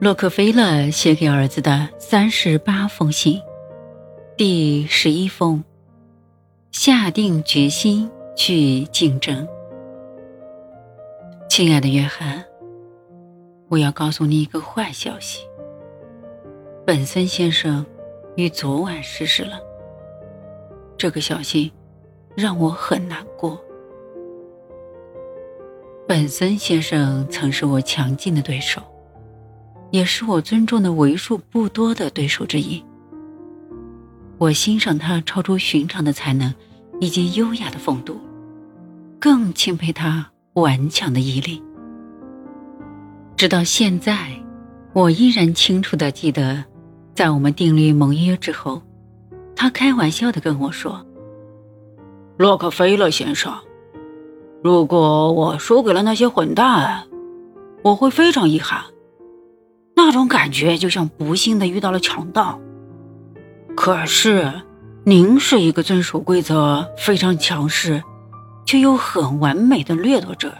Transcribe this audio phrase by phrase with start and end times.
[0.00, 3.42] 洛克菲勒写给儿子的三十八封信，
[4.36, 5.64] 第十一封：
[6.70, 9.44] 下定决心去竞争。
[11.50, 12.44] 亲爱的约翰，
[13.68, 15.44] 我要告诉你一个坏消息。
[16.86, 17.84] 本森先生
[18.36, 19.58] 于昨晚逝世了。
[20.96, 21.72] 这个消息
[22.36, 23.60] 让我很难过。
[26.06, 28.80] 本森先生曾是我强劲的对手。
[29.90, 32.82] 也是我尊重的为数不多的对手之一。
[34.38, 36.54] 我欣赏他超出寻常的才能
[37.00, 38.20] 以及优雅的风度，
[39.18, 41.62] 更钦佩他顽强的毅力。
[43.36, 44.30] 直到现在，
[44.92, 46.64] 我依然清楚的记得，
[47.14, 48.82] 在我们订立盟约之后，
[49.56, 51.04] 他开玩笑的跟我说
[52.36, 53.52] ：“洛克菲勒先生，
[54.62, 57.06] 如果我输给了那些混蛋，
[57.82, 58.82] 我会非常遗憾。”
[60.08, 62.58] 那种感觉就像不幸的遇到了强盗。
[63.76, 64.50] 可是，
[65.04, 68.02] 您是一个遵守规则、非常强势，
[68.64, 70.50] 却又很完美的掠夺者。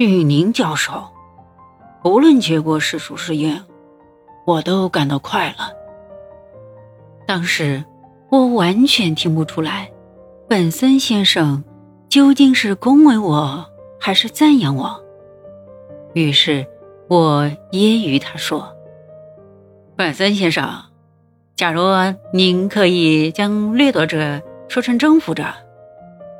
[0.00, 1.04] 与您交手，
[2.02, 3.62] 无论结果是输是赢，
[4.44, 5.64] 我都感到快乐。
[7.28, 7.84] 当时，
[8.28, 9.88] 我完全听不出来，
[10.48, 11.62] 本森先生
[12.08, 13.64] 究竟是恭维我
[14.00, 15.00] 还是赞扬我。
[16.14, 16.66] 于是。
[17.08, 18.74] 我揶揄他说
[19.96, 20.66] ：“本森先生，
[21.56, 21.82] 假如
[22.32, 25.44] 您可以将掠夺者说成征服者，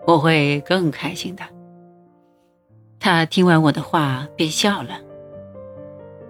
[0.07, 1.43] 我会更开心的。”
[2.99, 5.01] 他听完我的话便笑了。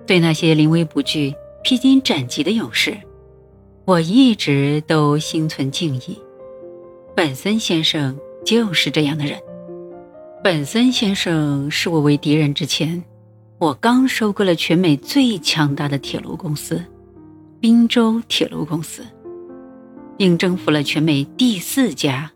[0.06, 2.96] 对那些临危不惧、披荆斩棘的勇士，
[3.84, 6.18] 我一直都心存敬意。
[7.14, 9.38] 本森先生就是这样的人。
[10.42, 13.00] 本森先生视我为敌人之前。
[13.62, 16.84] 我刚收购了全美最强大的铁路公司——
[17.62, 19.04] 宾州铁路公司，
[20.18, 22.32] 并征服了全美第四家，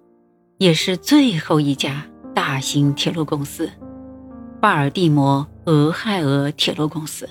[0.59, 3.69] 也是最后一家大型铁路公司——
[4.62, 7.28] 巴尔的摩俄亥俄铁路公司。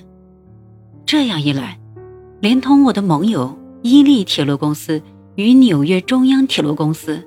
[1.06, 1.80] 这样一来，
[2.42, 5.02] 连同我的盟友伊利铁路公司
[5.36, 7.24] 与纽约中央铁路公司，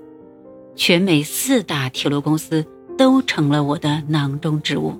[0.77, 2.63] 全美四大铁路公司
[2.99, 4.93] 都成了我的囊中之物。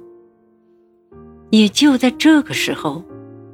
[1.51, 3.03] 也就在这个时候，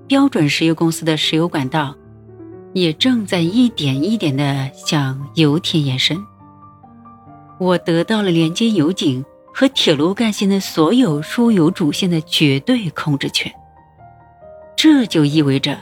[0.06, 1.94] 标准石油公司的石油管道
[2.72, 6.22] 也正在一点一点的向油田延伸。
[7.60, 9.24] 我得到了连接油井
[9.54, 13.52] 和铁路干线的所有输油主线的绝对控制权。
[14.76, 15.78] 这就意味着，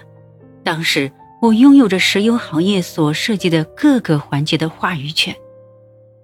[0.63, 5.35] 当时我拥有着石油行业所涉及的各个环节的话语权，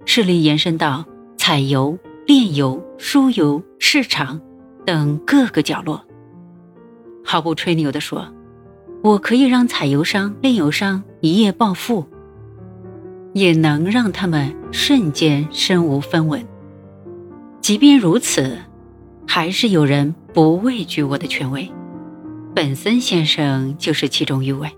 [0.05, 1.05] 势力延伸到
[1.39, 4.41] 采油、炼油、输油、市场。
[4.89, 6.03] 等各个角落，
[7.23, 8.27] 毫不吹牛地说，
[9.03, 12.07] 我可以让采油商、炼油商一夜暴富，
[13.35, 16.43] 也能让他们瞬间身无分文。
[17.61, 18.57] 即便如此，
[19.27, 21.71] 还是有人不畏惧我的权威。
[22.55, 24.71] 本森先生就是其中一位。